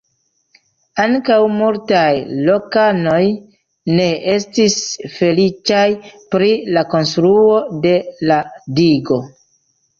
[1.01, 2.07] Ankaŭ multaj
[2.47, 3.21] lokanoj
[3.99, 4.79] ne estis
[5.19, 5.85] feliĉaj
[6.35, 7.97] pri la konstruo de
[8.33, 8.43] la
[8.83, 9.25] digo.